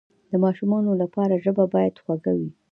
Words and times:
د 0.31 0.33
ماشومانو 0.43 0.91
لپاره 1.01 1.41
ژبه 1.43 1.65
باید 1.73 2.01
خوږه 2.03 2.31
وي. 2.39 2.49